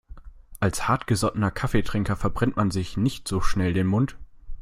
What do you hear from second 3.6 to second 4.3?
den Mund.